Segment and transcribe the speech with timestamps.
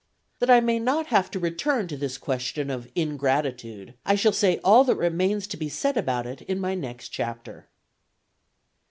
[0.39, 4.59] That I may not have to return to this question of ingratitude, I shall say
[4.63, 7.67] all that remains to be said about it in my next Chapter.